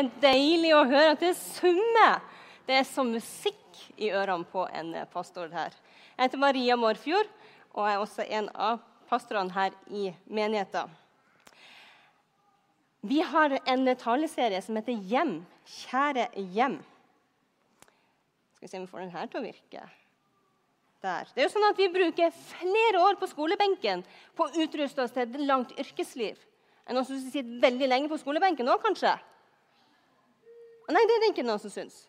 [0.00, 2.20] er deilig å høre at det summer.
[2.66, 5.74] Det er som musikk i ørene på en pastor her.
[6.16, 7.28] Jeg heter Maria Morfjord
[7.74, 10.90] og er også en av pastorene her i menigheten.
[13.00, 16.80] Vi har en taleserie som heter 'Hjem, kjære hjem'.
[18.54, 19.88] Skal vi se om vi får den her til å virke.
[21.00, 21.24] Der.
[21.34, 24.04] Det er jo sånn at Vi bruker flere år på skolebenken
[24.36, 26.36] på å utruste oss til et langt yrkesliv.
[26.86, 29.18] Er noen som sitter veldig lenge på skolebenken nå, kanskje?
[30.90, 32.06] Nei, det er det ikke noen som syns.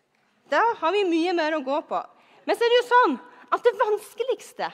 [0.50, 2.00] Da har vi mye mer å gå på.
[2.46, 3.18] Men så er det jo sånn
[3.52, 4.70] at det vanskeligste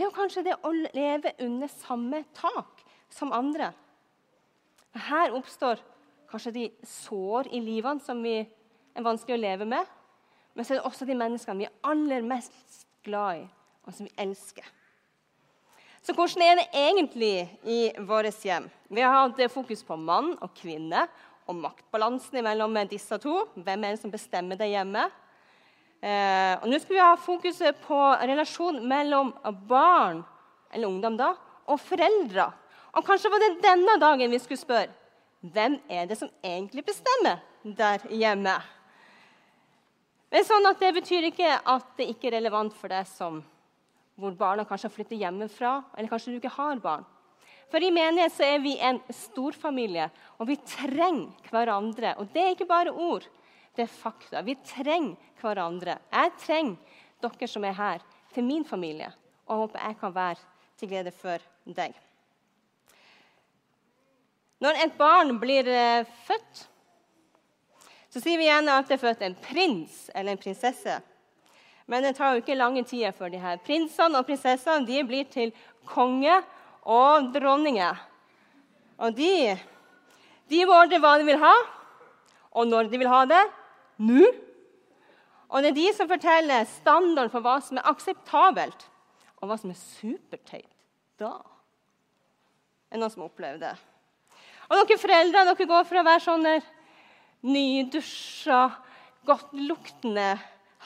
[0.00, 3.72] det er jo kanskje det å leve under samme tak som andre.
[5.10, 5.82] Her oppstår
[6.30, 9.84] kanskje de sår i livene som vi er vanskelig å leve med.
[10.54, 13.44] Men så er det også de menneskene vi er aller mest glad i,
[13.84, 14.64] og som vi elsker.
[16.00, 17.34] Så hvordan er det egentlig
[17.68, 18.70] i vårt hjem?
[18.88, 21.04] Vi har hatt fokus på mann og kvinne
[21.50, 23.42] og maktbalansen mellom disse to.
[23.58, 25.08] Hvem er det som bestemmer det hjemme?
[26.00, 27.98] Eh, og Nå skal vi ha fokuset på
[28.30, 29.34] relasjonen mellom
[29.68, 30.22] barn
[30.70, 31.34] eller ungdom da,
[31.66, 32.46] og foreldre.
[32.96, 34.96] Og Kanskje var det denne dagen vi skulle spørre
[35.40, 38.58] hvem er det som egentlig bestemmer der hjemme.
[40.30, 43.40] Men sånn at Det betyr ikke at det ikke er relevant for deg som,
[44.20, 47.06] hvor barna kanskje har flyttet hjemmefra, eller kanskje du ikke har barn.
[47.70, 52.16] For i menighet så er vi en storfamilie, og vi trenger hverandre.
[52.18, 53.26] Og det er ikke bare ord,
[53.76, 54.42] det er fakta.
[54.42, 55.98] Vi trenger hverandre.
[56.10, 59.10] Jeg trenger dere som er her, til min familie,
[59.46, 60.48] og jeg håper jeg kan være
[60.78, 61.94] til glede for deg.
[64.60, 66.66] Når et barn blir eh, født,
[68.10, 70.96] så sier vi gjerne at det er født en prins eller en prinsesse.
[71.90, 75.54] Men det tar jo ikke lange tida før de her prinsene og prinsessene blir til
[75.88, 76.34] konge
[76.84, 77.98] og dronninger.
[79.00, 79.56] Og de,
[80.50, 81.54] de beordrer hva de vil ha,
[82.50, 83.42] og når de vil ha det.
[84.00, 84.26] Nå.
[85.50, 88.84] Og det er de som forteller standarden for hva som er akseptabelt,
[89.40, 90.68] og hva som er superteit.
[91.20, 91.34] Da
[92.90, 93.74] er det noen som opplever det.
[94.70, 96.54] Og dere foreldre dere går fra å være sånne
[97.46, 98.62] nydusja,
[99.28, 100.32] godtluktende,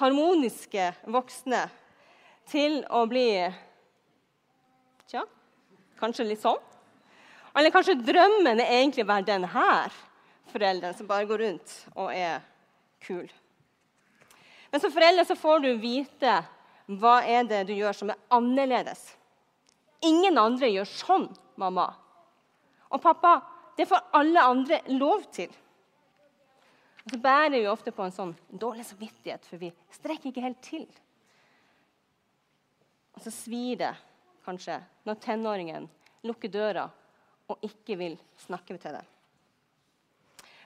[0.01, 1.63] harmoniske voksne
[2.51, 3.29] til å bli
[5.05, 5.21] Tja,
[6.01, 6.61] kanskje litt sånn.
[7.55, 9.47] Eller kanskje drømmen er egentlig å være den
[10.51, 12.43] forelderen som bare går rundt og er
[13.05, 13.29] kul.
[14.73, 16.39] Men som foreldre så får du vite
[16.99, 19.05] hva er det du gjør som er annerledes.
[20.05, 21.87] Ingen andre gjør sånn, mamma.
[22.91, 23.39] Og pappa,
[23.79, 25.53] det får alle andre lov til.
[27.05, 30.61] Og så bærer vi ofte på en sånn dårlig samvittighet, for vi strekker ikke helt
[30.65, 30.85] til.
[33.15, 33.93] Og så svir det
[34.45, 34.79] kanskje
[35.09, 35.89] når tenåringen
[36.25, 36.87] lukker døra
[37.51, 39.09] og ikke vil snakke til deg.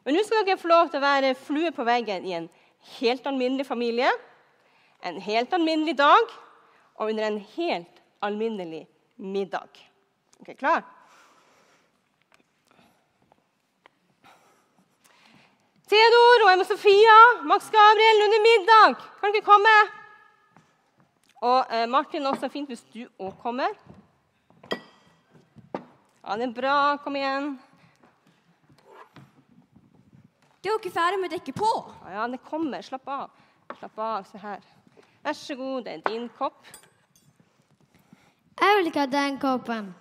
[0.05, 2.47] Men nå skal dere få lov til å være flue på veggen i en
[2.99, 4.11] helt alminnelig familie,
[5.05, 6.31] en helt alminnelig dag
[6.99, 8.87] og under en helt alminnelig
[9.17, 9.69] middag.
[10.41, 10.87] Ok, klar?
[15.89, 17.19] Theodor og Emma Sofia,
[17.49, 19.07] Max Gabriel under middag.
[19.21, 19.77] Kan dere komme?
[21.41, 23.75] Og eh, Martin, også fint hvis du òg kommer.
[26.25, 26.79] Ja, det er bra.
[27.05, 27.53] Kom igjen.
[30.59, 31.71] Det Er jo ikke ferdig med å dekke på?
[32.11, 32.83] Ja, det kommer.
[32.83, 33.31] Slapp av.
[33.79, 34.27] Slapp av.
[34.27, 34.67] Se her.
[35.23, 36.67] Vær så god, det er din kopp.
[38.59, 39.95] Jeg vil ikke ha den koppen.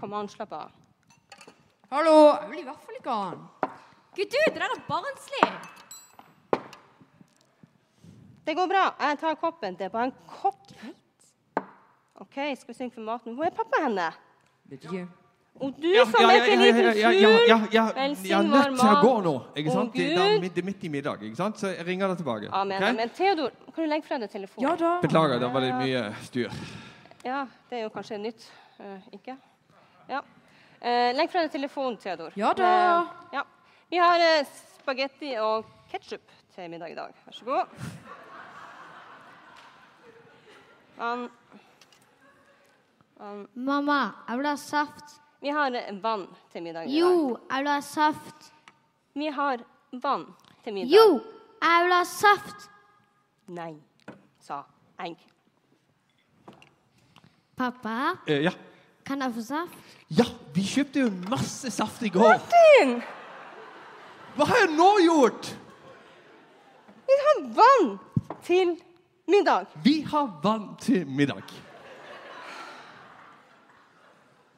[0.00, 0.74] Kom an, slapp av.
[1.92, 2.16] Hallo!
[2.42, 3.46] Jeg vil i hvert fall ikke ha den.
[4.16, 5.75] Gud, du, det der er barnslig.
[8.46, 8.86] Det går bra.
[9.00, 9.74] Jeg tar koppen.
[9.74, 10.72] Det er bare en kopp.
[12.22, 13.34] OK, skal vi synge for maten.
[13.34, 14.10] Hvor er pappa henne?
[14.70, 15.06] Ja.
[15.56, 18.70] Og du som er til liten fugl, ja, ja, ja, ja, Velsign Jeg er vår
[18.70, 19.32] nødt til å gå nå.
[19.56, 19.94] ikke sant?
[19.94, 21.60] Det, det er midt, det er midt i middag, ikke sant?
[21.60, 22.50] så jeg ringer deg tilbake.
[22.52, 22.76] Amen.
[22.76, 22.96] okay?
[22.98, 24.66] Men Theodor, kan du legge fra deg telefonen?
[24.66, 24.90] Ja da.
[25.00, 26.60] Beklager, da var det mye styr.
[27.24, 28.44] Ja, det er jo kanskje nytt.
[28.76, 29.38] Uh, ikke?
[30.12, 30.20] Ja.
[30.82, 32.36] Uh, legg fra deg telefonen, Theodor.
[32.36, 32.68] Ja da.
[32.68, 33.46] Uh, ja.
[33.88, 37.16] Vi har spagetti og ketsjup til middag i dag.
[37.24, 37.80] Vær så god.
[40.98, 41.28] Vann.
[43.18, 43.46] Vann.
[43.54, 45.16] Mamma, jeg vil ha saft.
[45.40, 46.88] Vi har vann til middag.
[46.90, 48.50] Jo, jeg vil ha saft.
[49.16, 49.62] Vi har
[50.02, 50.26] vann
[50.64, 50.92] til middag.
[50.96, 51.20] Jo,
[51.62, 52.68] jeg vil ha saft.
[53.56, 53.74] Nei,
[54.42, 54.62] sa
[54.98, 55.16] jeg.
[57.56, 58.50] Pappa, Eh, ja.
[59.04, 59.76] kan jeg få saft?
[60.10, 62.28] ja, vi kjøpte jo masse saft i går.
[62.36, 63.02] Martin!
[64.36, 65.46] Hva har jeg nå gjort?
[67.06, 67.98] Vi har vann
[68.44, 68.74] til
[69.26, 69.66] middag.
[69.84, 71.42] Vi har vann til middag.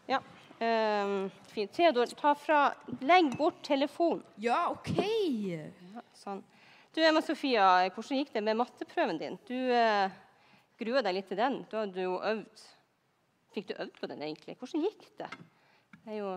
[0.07, 0.21] Ja.
[0.61, 1.73] Um, fint.
[1.73, 2.61] Theodor, ta fra
[3.01, 4.25] Legg bort telefonen.
[4.37, 4.97] Ja, OK.
[5.95, 6.43] Ja, sånn.
[6.95, 9.37] Du, Emma Sofia, hvordan gikk det med matteprøven din?
[9.47, 10.09] Du uh,
[10.81, 11.61] gruer deg litt til den.
[11.71, 12.65] Du hadde jo øvd.
[13.55, 14.57] Fikk du øvd på den, egentlig?
[14.59, 15.29] Hvordan gikk det?
[15.99, 16.33] Det er jo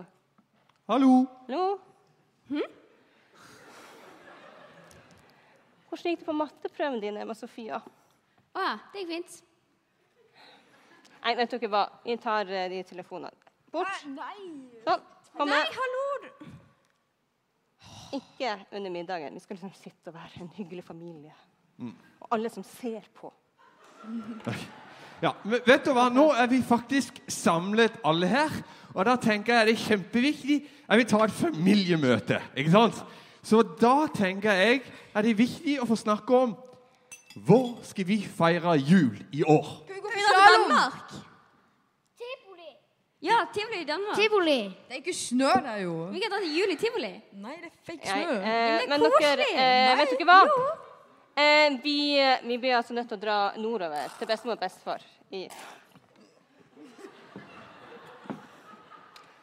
[0.90, 1.24] Hallo?
[1.46, 1.66] Hallo?
[2.50, 2.70] Hm?
[5.88, 7.78] Hvordan gikk det på matteprøven din, Emma Sofia?
[8.52, 9.38] Å ja, det gikk fint.
[11.22, 11.86] Nei, vet dere hva?
[12.04, 13.52] Vi tar eh, de telefonene.
[13.72, 14.02] Bort.
[14.12, 14.50] Nei.
[14.84, 15.06] Sånn.
[15.32, 16.02] Kom Nei, hallo!
[18.18, 19.32] Ikke under middagen.
[19.32, 21.32] Vi skal liksom sitte og være en hyggelig familie.
[22.20, 23.32] Og alle som ser på.
[25.22, 26.08] Ja, men vet du hva?
[26.12, 28.58] Nå er vi faktisk samlet alle her.
[28.92, 30.58] Og da tenker jeg det er kjempeviktig
[30.88, 32.42] at vi tar et familiemøte.
[32.58, 33.00] ikke sant?
[33.42, 34.82] Så da tenker jeg
[35.14, 36.52] er det viktig å få snakke om
[37.34, 39.68] hvor skal vi feire jul i år?
[39.84, 40.36] Skal vi gå på til?
[40.52, 41.12] Danmark.
[42.22, 42.70] Tivoli.
[43.22, 44.16] Ja, tivoli i Danmark.
[44.18, 44.58] Tivoli.
[44.88, 45.94] Det er ikke snø der, jo.
[46.12, 47.12] Vi kan dra til jul i tivoli.
[47.32, 48.36] Nei, det er fake Nei, snø.
[48.36, 49.50] eh, det er men dere, koselig.
[49.52, 50.40] eh, vet Nei, dere hva?
[51.32, 51.98] Eh, vi,
[52.48, 55.06] vi blir altså nødt til å dra nordover til bestemor og bestefar.
[55.32, 55.46] I.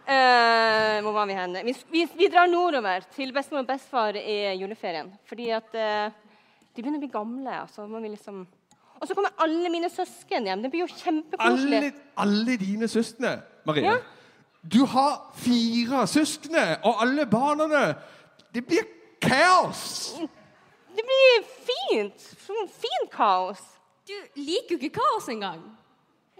[0.10, 1.58] Uh, hvor var vi hen?
[1.66, 5.12] Vi, vi, vi drar nordover til bestemor og bestefar i juleferien.
[5.30, 6.16] Fordi at eh,
[6.76, 7.58] de begynner å bli gamle.
[7.64, 8.46] Altså, må vi liksom...
[9.00, 10.64] Og så kommer alle mine søsken hjem.
[10.64, 11.78] Det blir jo kjempekoselig.
[11.78, 13.38] Alle, alle dine søstre,
[13.68, 13.86] Marie.
[13.88, 14.00] Ja.
[14.60, 17.94] Du har fire søsken, og alle barna
[18.54, 18.84] Det blir
[19.22, 20.18] kaos!
[20.96, 22.26] Det blir fint.
[22.44, 23.62] Sånn Fint kaos.
[24.10, 25.62] Du liker jo ikke kaos engang.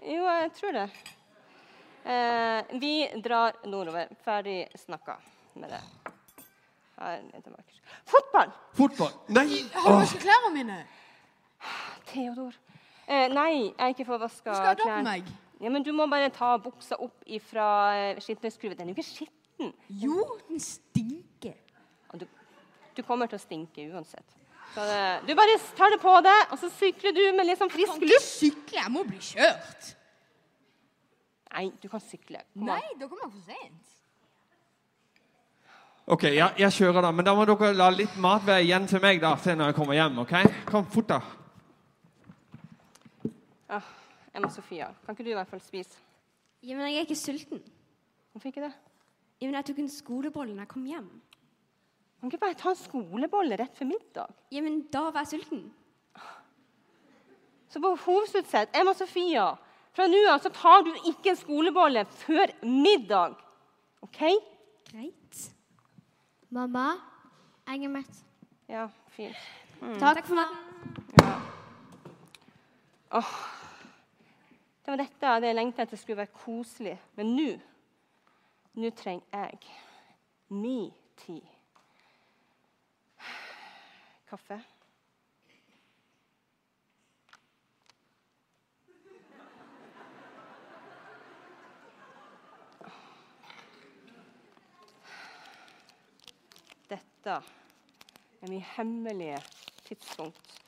[0.02, 0.86] Jo, jeg tror det.
[2.04, 4.10] Eh, vi drar nordover.
[4.24, 5.16] Ferdig snakka
[5.54, 5.80] med det.
[8.04, 8.50] Fotball!
[8.76, 9.12] Fotball.
[9.28, 9.62] Nei!
[9.74, 10.80] Har du ikke klærne mine?
[12.10, 12.56] Theodor.
[13.06, 15.30] Eh, nei, jeg har ikke fått vaska Du skal ha på meg.
[15.60, 17.68] Ja, men du må bare ta buksa opp fra
[17.98, 18.78] eh, skitnesskruvet.
[18.78, 19.72] Den er jo ikke skitten.
[20.02, 21.56] Jo, den stinker.
[22.16, 22.26] Du,
[22.96, 24.36] du kommer til å stinke uansett.
[24.74, 27.72] Så det, du bare tar det på deg, og så sykler du med litt sånn
[27.72, 29.88] frisk Kan ikke sykle, jeg må bli kjørt.
[31.50, 32.44] Nei, du kan sykle.
[32.54, 32.68] Kom.
[32.68, 33.96] Nei, da kommer jeg for sent.
[36.06, 39.02] Ok, ja, jeg kjører da, men da må dere la litt mat være igjen til
[39.02, 40.32] meg da, til når jeg kommer hjem, ok?
[40.66, 41.20] Kom, fort da.
[43.70, 43.90] Ah,
[44.34, 46.00] Emma Sofia, kan ikke du i hvert fall spise?
[46.62, 47.60] Ja, men jeg er ikke sulten.
[48.32, 48.72] Hvorfor ikke det?
[49.40, 51.10] Ja, men jeg tok en skolebolle når jeg kom hjem.
[52.20, 54.34] Kan ikke bare ta en skolebolle rett før middag?
[54.52, 55.62] Ja, men da var jeg sulten.
[57.70, 59.52] Så på hovedsutsett, Emma Sofia,
[59.94, 63.38] fra nå av så tar du ikke en skolebolle før middag.
[64.02, 64.20] OK?
[64.90, 65.46] Greit.
[66.50, 66.96] Mamma,
[67.66, 68.16] jeg er mett.
[68.68, 69.36] Ja, fint.
[70.00, 70.48] Takk for meg.
[73.14, 73.30] Åh.
[74.82, 76.96] Det var dette jeg hadde lengta etter skulle være koselig.
[77.14, 77.48] Men nå
[78.80, 79.58] Nå trenger jeg
[80.48, 80.90] min
[81.22, 81.46] tid.
[84.30, 84.60] Kaffe.
[96.90, 97.30] Dette
[98.42, 99.42] er mitt hemmelige
[99.84, 100.60] tidspunkt.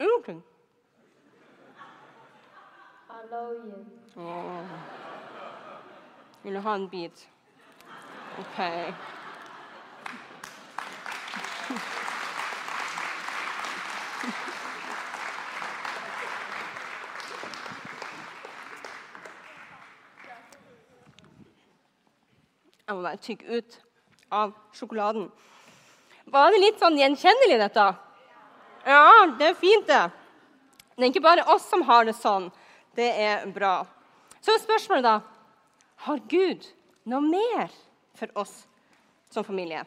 [0.00, 0.42] Ingenting.
[4.16, 4.64] Oh.
[6.42, 7.30] Vil du ha en bit?
[8.38, 8.58] OK.
[22.98, 23.74] Jeg å være tygg ut
[24.34, 25.28] av sjokoladen.
[26.26, 27.84] Var det litt sånn gjenkjennelig, dette?
[28.88, 30.00] Ja, det er fint, det.
[30.96, 32.48] Det er ikke bare oss som har det sånn.
[32.98, 33.86] Det er bra.
[34.42, 35.20] Så er spørsmålet, da
[36.08, 36.66] Har Gud
[37.10, 37.70] noe mer
[38.18, 38.66] for oss
[39.30, 39.84] som familie?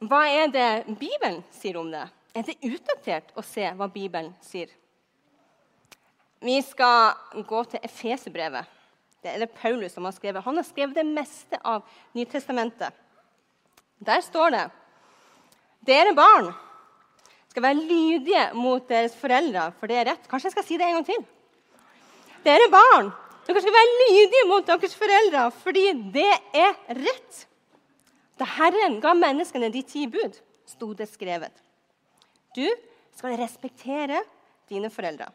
[0.00, 2.06] Hva er det Bibelen sier om det?
[2.32, 4.72] Er det utdatert å se hva Bibelen sier?
[6.40, 8.77] Vi skal gå til Efeserbrevet.
[9.22, 10.44] Det er det Paulus som har skrevet.
[10.44, 12.94] Han har skrevet det meste av Nytestamentet.
[13.98, 14.64] Der står det
[15.88, 16.52] Dere barn
[17.48, 20.26] skal være lydige mot deres foreldre, for det er rett.
[20.30, 21.24] Kanskje jeg skal si det en gang til.
[22.44, 23.10] Dere barn,
[23.48, 27.40] dere skal være lydige mot deres foreldre, fordi det er rett.
[28.38, 30.36] Da Herren ga menneskene de ti bud,
[30.68, 31.54] sto det skrevet.
[32.54, 32.66] Du
[33.16, 34.22] skal respektere
[34.70, 35.32] dine foreldre.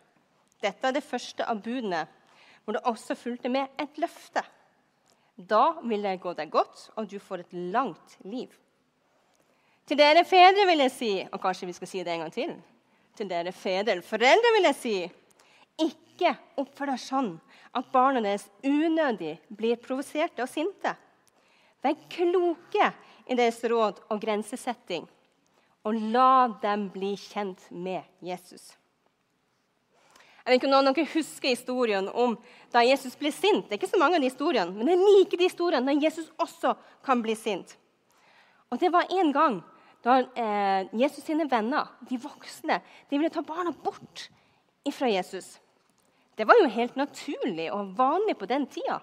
[0.64, 2.06] Dette er det første av budene,
[2.64, 4.44] hvor det også fulgte med et løfte.
[5.36, 8.52] Da vil det gå deg godt, og du får et langt liv.
[9.88, 12.54] Til dere fedre vil jeg si Og kanskje vi skal si det en gang til.
[13.18, 14.96] Til dere fedre, foreldre, vil jeg si
[15.84, 17.32] ikke oppfør deg sånn
[17.74, 20.94] at barna deres unødig blir provoserte og sinte.
[21.84, 22.92] Vær kloke
[23.28, 25.08] i deres råd og grensesetting,
[25.84, 28.72] og la dem bli kjent med Jesus.
[30.44, 32.34] Jeg vet ikke om noen husker historien om
[32.74, 33.70] da Jesus ble sint.
[33.70, 36.28] Det er ikke så mange av de historiene, men jeg liker de historiene da Jesus
[36.36, 36.74] også
[37.06, 37.78] kan bli sint.
[38.68, 39.62] Og Det var en gang
[40.04, 44.28] da eh, Jesus sine venner, de voksne, de ville ta barna bort
[44.92, 45.62] fra Jesus.
[46.36, 49.00] Det var jo helt naturlig og vanlig på den tida.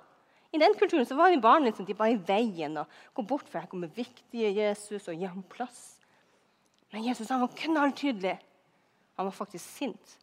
[0.52, 3.49] I den kulturen så var jo barn liksom, de bare i veien og gå bort,
[3.49, 6.02] for her kommer viktige Jesus og gi ham plass.
[6.92, 8.37] Men Jesus han var knalltydelig.
[9.16, 10.20] Han var faktisk sint.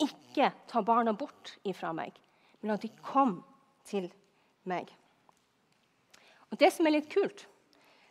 [0.00, 2.16] Ikke ta barna bort ifra meg,
[2.60, 3.40] men at de kom
[3.88, 4.08] til
[4.68, 4.90] meg.
[6.50, 7.46] Og Det som er litt kult,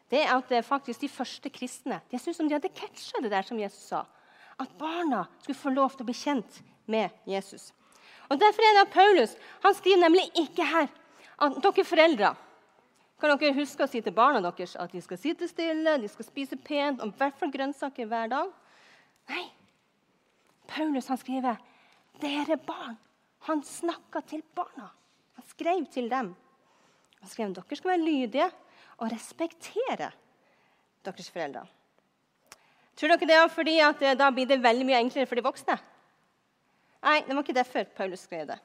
[0.10, 3.32] det er at det faktisk de første kristne det synes som de hadde catcha det
[3.32, 4.06] der som Jesus sa.
[4.60, 7.72] At barna skulle få lov til å bli kjent med Jesus.
[8.30, 10.90] Og Derfor er det at Paulus han skriver nemlig ikke her
[11.40, 12.34] at dere foreldre
[13.20, 16.28] kan dere huske å si til barna deres at de skal sitte stille, de skal
[16.28, 18.52] spise pent og i hvert fall grønnsaker hver dag.
[19.32, 19.46] Nei.
[20.70, 21.58] Paulus han skriver
[22.22, 22.98] dere barn.
[23.48, 24.90] Han snakka til barna.
[25.40, 26.34] Han skrev til dem.
[27.20, 28.48] Han skrev dere skal være lydige
[29.00, 30.12] og respektere
[31.06, 31.66] deres foreldre.
[33.00, 35.78] Tror dere det er fordi at da blir det veldig mye enklere for de voksne?
[37.00, 38.58] Nei, det var ikke derfor Paulus skrev det.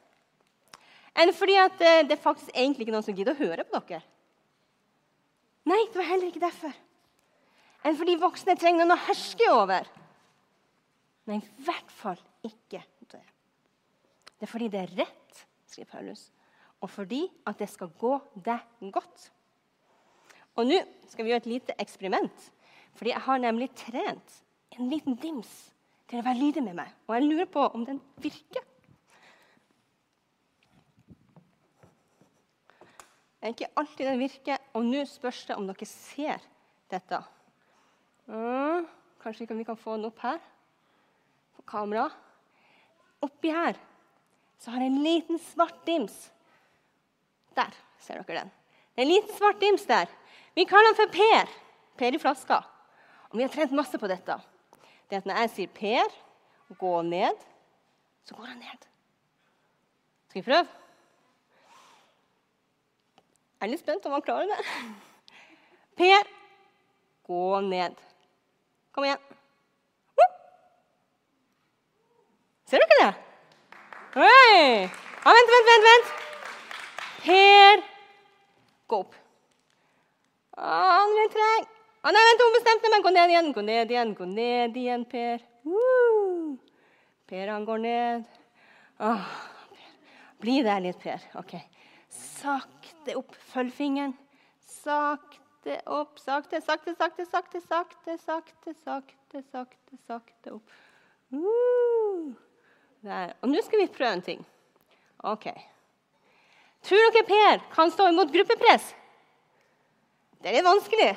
[1.15, 3.79] Enn fordi at eh, det faktisk egentlig ikke er noen som gidder å høre på
[3.87, 4.01] dere.
[5.65, 6.73] Nei, det var heller ikke derfor.
[7.85, 9.87] Enn fordi voksne trenger noen å herske over.
[11.29, 12.83] Nei, i hvert fall ikke
[14.39, 14.47] det.
[14.47, 16.27] Er fordi det er rett, skriver Paulus,
[16.83, 19.29] og fordi at det skal gå deg godt.
[20.55, 22.51] Og nå skal vi gjøre et lite eksperiment.
[22.95, 24.37] Fordi jeg har nemlig trent
[24.75, 25.51] en liten dims
[26.07, 26.91] til å være lydig med meg.
[27.07, 28.63] Og jeg lurer på om den virker.
[33.35, 36.45] Det er ikke alltid den virker, og nå spørs det om dere ser
[36.89, 37.19] dette.
[39.21, 40.39] Kanskje vi kan få den opp her
[41.57, 42.07] på kamera.
[43.25, 43.77] Oppi her
[44.65, 46.13] så har jeg en liten svart dims.
[47.53, 48.53] Der ser dere den.
[48.95, 50.09] Det er en liten svart dims der.
[50.57, 51.51] Vi kaller den for Per.
[51.99, 52.57] Per i flaska.
[53.29, 54.39] Og vi har trent masse på dette.
[55.09, 56.15] Det at Når jeg sier Per,
[56.79, 57.45] gå ned,
[58.25, 58.87] så går han ned.
[60.31, 60.65] Skal vi prøve?
[63.61, 64.65] Jeg er litt spent om han klarer det.
[66.01, 66.33] Per,
[67.29, 68.01] gå ned.
[68.97, 69.21] Kom igjen.
[72.65, 73.13] Ser dere det?
[74.15, 74.87] Oi!
[75.25, 75.85] Ja, vent, vent, vent.
[75.85, 76.11] vent.
[77.25, 77.81] Per,
[78.87, 79.17] gå opp.
[80.55, 81.65] Å, han er treg.
[81.99, 83.03] Ah, nei, vent, hun bestemte meg.
[83.03, 85.43] Gå ned igjen, gå ned igjen, gå ned igjen, Per.
[85.67, 86.55] Uh.
[87.27, 88.39] Per, han går ned.
[89.03, 89.27] Åh,
[89.73, 89.91] Per.
[90.45, 91.27] Bli der litt, Per.
[91.43, 91.57] Ok.
[92.21, 93.35] Sakte opp.
[93.51, 94.15] Følg fingeren.
[94.63, 96.23] Sakte opp.
[96.23, 100.81] Sakte, sakte, sakte, sakte, sakte, sakte, sakte, sakte, sakte opp.
[101.35, 102.44] Uh.
[103.05, 103.35] Der.
[103.41, 104.39] Og nå skal vi prøve en ting.
[105.29, 105.45] Ok.
[106.85, 108.93] Tror dere Per kan stå imot gruppepress?
[110.41, 111.11] Det er vanskelig.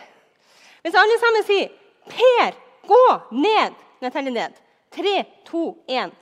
[0.82, 1.68] Hvis alle sammen sier
[2.08, 2.54] 'Per,
[2.88, 4.52] gå ned' når jeg teller ned.
[4.90, 6.12] Tre, to, én.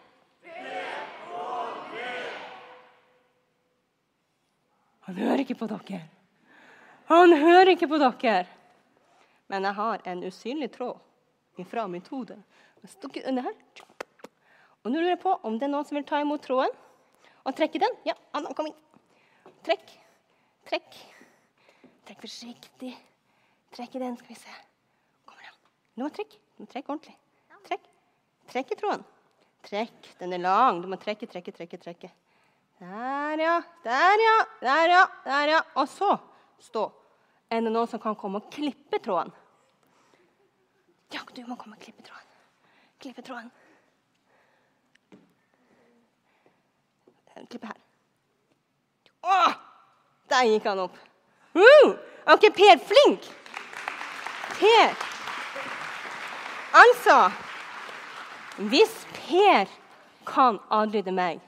[5.01, 6.01] Han hører ikke på dere.
[7.07, 8.47] Han hører ikke på dere.
[9.47, 10.99] Men jeg har en usynlig tråd
[11.59, 12.43] ifra mitt hode.
[13.27, 13.96] Under her.
[14.87, 16.71] Og nå lurer jeg på om det er noen som vil ta imot tråden
[17.43, 17.95] og trekke den.
[18.07, 18.77] Ja, Anna, kom inn.
[19.67, 19.91] Trekk.
[20.69, 20.99] Trekk.
[22.07, 22.93] Trekk forsiktig.
[23.75, 24.55] Trekk i den, skal vi se.
[25.27, 25.59] Kommer den.
[25.99, 26.39] Nå trekk.
[26.55, 27.17] Du må trekke ordentlig.
[27.67, 27.91] Trekk.
[28.53, 29.03] Trekk i tråden.
[29.67, 30.13] Trekk.
[30.23, 30.79] Den er lang.
[30.85, 31.83] Du må trekke, trekke, trekke.
[31.83, 32.13] trekke.
[32.79, 33.59] Der, ja.
[33.83, 34.39] Der, ja.
[34.63, 35.05] Der, ja.
[35.27, 35.61] Der, ja.
[35.75, 36.15] Og så
[36.63, 36.87] stå.
[37.51, 39.35] Er det noen som kan komme og klippe tråden?
[41.11, 42.35] Ja, du må komme og klippe tråden.
[43.03, 43.51] Klippe tråden.
[47.45, 47.81] Klippe her.
[49.27, 49.41] Å!
[50.31, 50.97] Der gikk han opp.
[51.57, 51.93] Uh,
[52.33, 53.27] ok, Per, flink!
[54.57, 54.95] Per
[56.77, 57.17] Altså
[58.71, 59.69] Hvis Per
[60.27, 61.41] kan adlyde meg,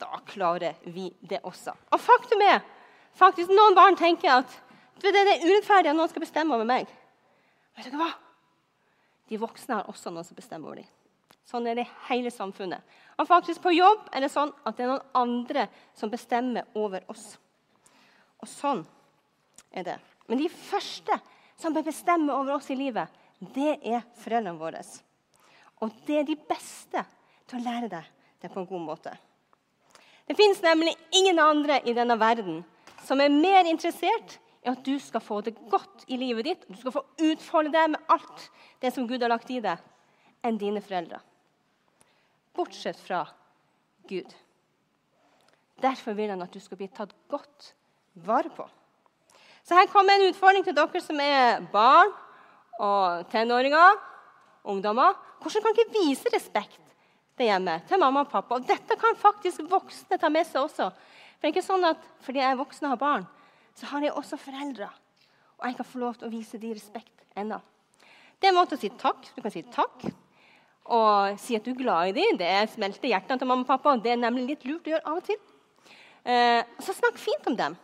[0.00, 1.74] da klarer vi det også.
[1.94, 2.58] Og faktum er
[3.14, 4.56] faktisk noen barn tenker at
[5.02, 6.90] det er urettferdig at noen skal bestemme over meg.
[7.76, 8.10] Vet dere hva?
[9.30, 10.90] De voksne har også noen som bestemmer over dem.
[11.48, 12.82] Sånn er det i hele samfunnet.
[13.20, 17.04] Og faktisk På jobb er det sånn at det er noen andre som bestemmer over
[17.12, 17.34] oss.
[18.42, 18.82] Og sånn
[19.70, 19.98] er det.
[20.26, 21.18] Men de første
[21.60, 23.08] som bør bestemme over oss i livet,
[23.54, 24.82] det er foreldrene våre.
[25.82, 27.04] Og det er de beste
[27.46, 28.10] til å lære deg
[28.42, 29.12] det på en god måte.
[30.26, 32.62] Det fins nemlig ingen andre i denne verden
[33.06, 36.78] som er mer interessert i at du skal få det godt i livet ditt, du
[36.78, 38.46] skal få utfolde deg med alt
[38.82, 39.78] det som Gud har lagt i deg,
[40.46, 41.18] enn dine foreldre.
[42.56, 43.24] Bortsett fra
[44.08, 44.34] Gud.
[45.82, 47.72] Derfor vil han at du skal bli tatt godt
[48.26, 48.66] vare på.
[49.62, 52.10] Så her kommer en utfordring til dere som er barn
[52.82, 53.98] og tenåringer,
[54.68, 55.14] ungdommer.
[55.42, 56.80] Hvordan kan ikke vise respekt
[57.38, 58.58] der hjemme til mamma og pappa?
[58.58, 60.90] Og dette kan faktisk voksne ta med seg også.
[60.90, 63.28] For det er ikke sånn at fordi jeg er voksen og har barn,
[63.78, 64.90] så har jeg også foreldre.
[65.58, 67.58] Og jeg kan få lov til å vise de respekt ennå.
[68.38, 69.30] Det er en måte å si takk.
[69.34, 70.04] Du kan si takk
[70.84, 72.38] og si at du er glad i dem.
[72.40, 75.08] Det smelter hjertene til mamma og pappa, og det er nemlig litt lurt å gjøre
[75.08, 75.38] av og til.
[76.22, 77.76] Eh, så snakk fint om dem.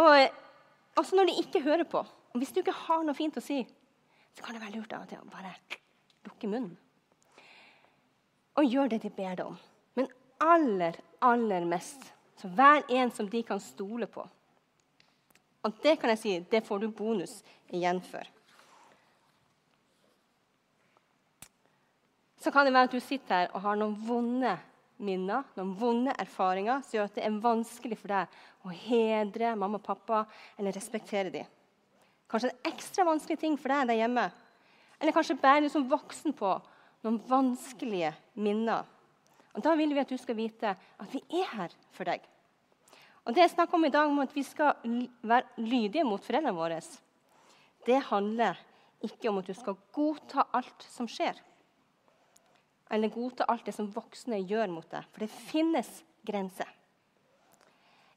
[0.00, 2.02] Og også når de ikke hører på.
[2.32, 3.60] Og hvis du ikke har noe fint å si,
[4.32, 5.52] så kan det være lurt av og til å bare
[6.28, 6.76] lukke munnen.
[8.60, 9.56] Og gjør det de ber deg om.
[9.96, 10.08] Men
[10.44, 14.24] aller, aller mest så vær en som de kan stole på.
[15.62, 17.38] Og det kan jeg si, det får du bonus
[17.72, 18.26] igjen for.
[22.42, 24.56] Så kan det være at du sitter her og har noen vonde
[25.02, 29.78] minner, noen vonde erfaringer som gjør at det er vanskelig for deg å hedre mamma
[29.78, 30.24] og pappa
[30.56, 31.46] eller respektere dem.
[32.30, 34.24] Kanskje en ekstra vanskelig ting for deg der hjemme.
[34.98, 36.50] Eller kanskje bærer du som voksen på
[37.04, 38.88] noen vanskelige minner.
[39.52, 42.26] Og Da vil vi at du skal vite at vi er her for deg.
[43.22, 44.74] Og Det jeg snakker om i dag, om at vi skal
[45.22, 46.80] være lydige mot foreldrene våre,
[47.86, 48.58] det handler
[49.02, 51.38] ikke om at du skal godta alt som skjer
[52.92, 55.06] eller godta alt det som voksne gjør mot deg.
[55.12, 55.90] For det finnes
[56.28, 56.68] grenser.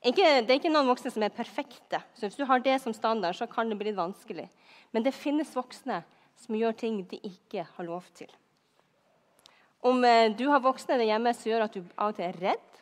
[0.05, 2.01] Ikke, det er ikke noen voksne som er perfekte.
[2.13, 4.49] så Hvis du har det som standard, så kan det bli vanskelig.
[4.91, 6.03] Men det finnes voksne
[6.43, 8.29] som gjør ting de ikke har lov til.
[9.85, 12.39] Om eh, du har voksne der hjemme som gjør at du av og til er
[12.41, 12.81] redd,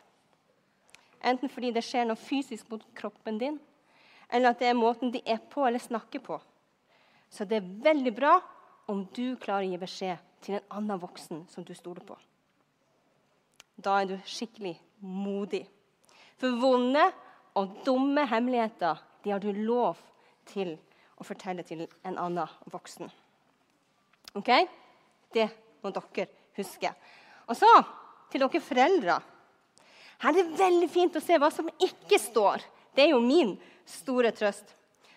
[1.24, 3.58] enten fordi det skjer noe fysisk mot kroppen din,
[4.28, 6.40] eller at det er måten de er på eller snakker på,
[7.30, 8.38] så det er veldig bra
[8.90, 12.16] om du klarer å gi beskjed til en annen voksen som du stoler på.
[13.76, 15.64] Da er du skikkelig modig.
[16.38, 17.04] For vonde
[17.58, 19.98] og dumme hemmeligheter de har du lov
[20.50, 20.74] til
[21.16, 23.10] å fortelle til en annen voksen.
[24.34, 24.50] Ok?
[25.34, 25.48] Det
[25.82, 26.28] må dere
[26.58, 26.90] huske.
[27.48, 27.70] Og så
[28.32, 29.18] til dere foreldre.
[30.24, 32.62] Her er det veldig fint å se hva som ikke står.
[32.94, 33.54] Det er jo min
[33.88, 34.74] store trøst.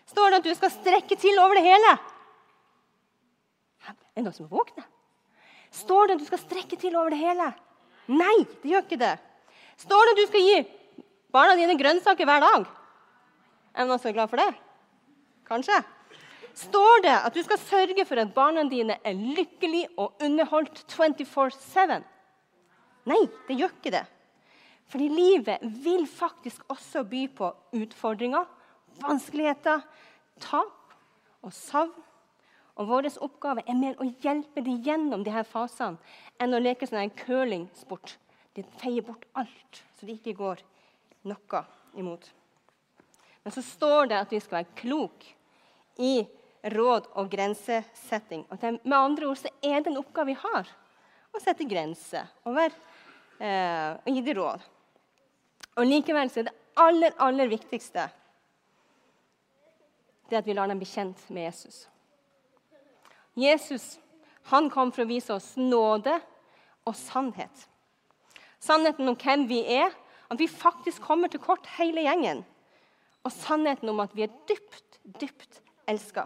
[0.07, 1.95] Står det at du skal strekke til over det hele?
[3.87, 4.85] Er det noen som er våkne?
[5.77, 7.51] Står det at du skal strekke til over det hele?
[8.09, 9.13] Nei, det gjør ikke det.
[9.77, 10.57] Står det at du skal gi
[11.35, 12.65] barna dine grønnsaker hver dag?
[13.75, 14.49] Er det noen som er glad for det?
[15.47, 15.77] Kanskje?
[16.57, 21.99] Står det at du skal sørge for at barna dine er lykkelige og underholdt 24-7?
[23.07, 24.05] Nei, det gjør ikke det.
[24.87, 28.47] Fordi livet vil faktisk også by på utfordringer,
[29.03, 29.83] vanskeligheter,
[30.41, 30.95] tap
[31.43, 31.93] og savn
[32.77, 35.97] og Vår oppgave er mer å hjelpe dem gjennom de her fasene
[36.37, 38.17] enn å leke sånn en curlingsport.
[38.53, 40.61] De feier bort alt, så de ikke går
[41.29, 41.63] noe
[41.97, 42.29] imot.
[43.43, 45.33] Men så står det at vi skal være kloke
[45.97, 46.27] i
[46.73, 48.45] råd og grensesetting.
[48.51, 50.69] Og med andre ord så er det en oppgave vi har
[51.33, 54.65] å sette grenser og, eh, og gi dem råd.
[55.77, 58.09] Og Likevel så er det aller, aller viktigste
[60.29, 61.85] det at vi lar dem bli kjent med Jesus.
[63.37, 63.99] Jesus
[64.49, 66.15] han kom for å vise oss nåde
[66.87, 67.65] og sannhet.
[68.63, 69.91] Sannheten om hvem vi er,
[70.31, 72.41] at vi faktisk kommer til kort hele gjengen.
[73.27, 76.25] Og sannheten om at vi er dypt, dypt elska.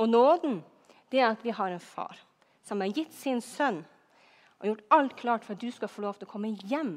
[0.00, 0.62] Og nåden
[1.12, 2.16] det er at vi har en far
[2.66, 3.84] som har gitt sin sønn
[4.58, 6.96] og gjort alt klart for at du skal få lov til å komme hjem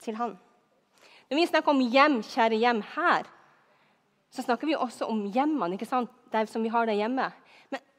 [0.00, 0.38] til han.
[1.28, 3.26] Når vi snakker om hjem, kjære hjem her,
[4.30, 6.10] så snakker vi også om hjemmene ikke sant?
[6.30, 7.26] Der som vi har det hjemme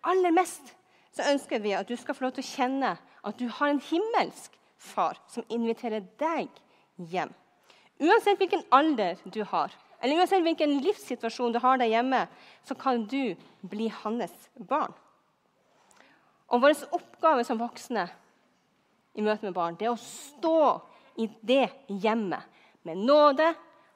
[0.07, 0.73] aller mest
[1.15, 3.83] så ønsker vi at du skal få lov til å kjenne at du har en
[3.83, 6.49] himmelsk far som inviterer deg
[7.11, 7.33] hjem.
[8.01, 12.23] Uansett hvilken alder du har, eller uansett hvilken livssituasjon du har der hjemme,
[12.65, 14.95] så kan du bli hans barn.
[16.51, 18.07] Og Vår oppgave som voksne
[19.15, 20.81] i møte med barn det er å stå
[21.21, 21.67] i det
[22.01, 22.47] hjemmet
[22.87, 23.51] med nåde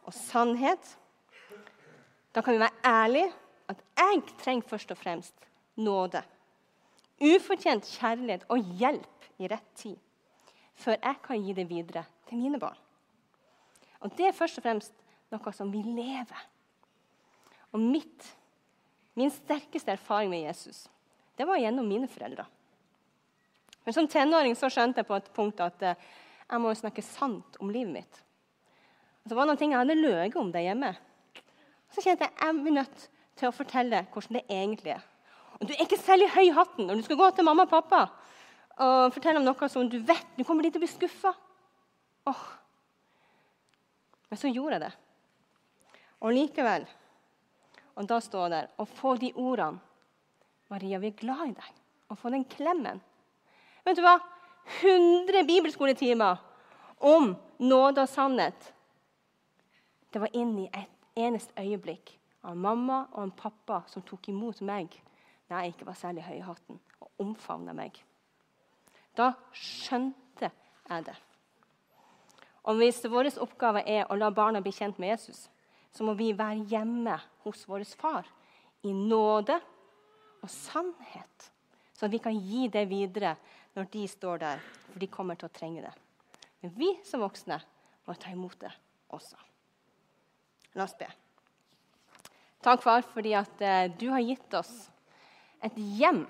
[0.05, 0.83] og sannhet.
[2.35, 3.33] Da kan vi være ærlige
[3.71, 6.21] at jeg trenger først og fremst nåde.
[7.21, 9.95] Ufortjent kjærlighet og hjelp i rett tid.
[10.75, 12.77] Før jeg kan gi det videre til mine barn.
[13.99, 14.93] Og Det er først og fremst
[15.31, 16.41] noe som vi lever.
[17.71, 18.27] Og mitt,
[19.15, 20.85] min sterkeste erfaring med Jesus
[21.35, 22.45] det var gjennom mine foreldre.
[23.83, 26.05] Men som tenåring så skjønte jeg på et punkt at eh,
[26.45, 28.21] jeg må snakke sant om livet mitt.
[29.23, 30.93] Og så var det noen ting jeg hadde løyet om der hjemme.
[30.95, 35.03] Og Så kjente jeg at jeg var nødt til å fortelle hvordan det egentlig er.
[35.59, 38.05] Og Du er ikke høy i hatten når du skal gå til mamma og pappa
[38.75, 41.31] og fortelle om noe som du vet du kommer dit til å bli skuffa.
[42.27, 42.45] Oh.
[44.29, 44.93] Men så gjorde jeg det.
[46.25, 46.87] Og likevel
[47.95, 49.79] Og da står der og få de ordene
[50.67, 51.73] Maria, vi er glad i deg.
[52.09, 52.97] Og få den klemmen.
[53.85, 54.17] Vet du hva?
[54.81, 56.41] 100 bibelskoletimer
[57.05, 58.73] om nåde og sannhet.
[60.09, 64.63] Det var inn i et eneste øyeblikk av mamma og en pappa som tok imot
[64.65, 64.97] meg
[65.49, 67.97] da jeg ikke var særlig høy i hatten, og omfavna meg.
[69.15, 71.15] Da skjønte jeg det.
[72.65, 75.45] Og hvis vår oppgave er å la barna bli kjent med Jesus,
[75.93, 78.27] så må vi være hjemme hos vår far
[78.84, 79.55] i nåde
[80.41, 81.51] og sannhet.
[81.95, 83.36] Så vi kan gi det videre
[83.75, 85.93] når de står der, for de kommer til å trenge det.
[86.63, 87.60] Men vi som voksne
[88.05, 88.73] må ta imot det
[89.13, 89.38] også.
[90.75, 91.08] La oss be.
[92.65, 94.73] Takk, far, fordi at eh, du har gitt oss
[95.65, 96.25] et hjem.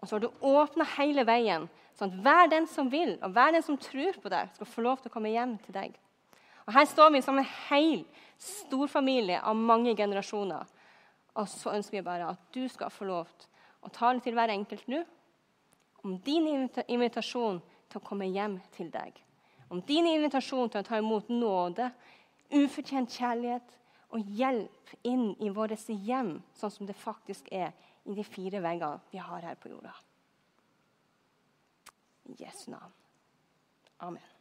[0.00, 1.66] Og så har du åpna hele veien,
[1.96, 4.84] sånn at hver den som vil, og hver den som tror på deg, skal få
[4.84, 5.94] lov til å komme hjem til deg.
[6.66, 8.04] Og Her står vi som en hel
[8.40, 10.64] storfamilie av mange generasjoner.
[11.34, 13.50] Og så ønsker vi bare at du skal få lov til
[13.84, 15.02] å tale til hver enkelt nå
[16.04, 19.16] om din invitasjon til å komme hjem til deg.
[19.72, 21.88] Om din invitasjon til å ta imot nåde,
[22.52, 23.72] ufortjent kjærlighet
[24.14, 27.72] og hjelp inn i våre hjem, sånn som det faktisk er
[28.04, 29.94] i de fire veggene vi har her på jorda.
[32.30, 32.94] I Jesu navn.
[33.98, 34.33] Amen.